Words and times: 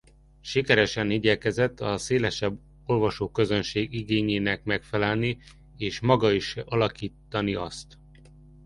Sikeresen 0.41 1.09
igyekezett 1.09 1.79
a 1.79 1.97
szélesebb 1.97 2.59
olvasóközönség 2.85 3.93
igényének 3.93 4.63
megfelelni 4.63 5.37
és 5.77 5.99
maga 5.99 6.31
is 6.31 6.55
alakítani 6.65 7.53
azt. 7.55 7.97